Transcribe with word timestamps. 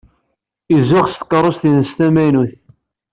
Izuxx 0.75 1.13
s 1.19 1.21
tkeṛṛust-nnes 1.21 1.91
tamaynut. 1.97 2.55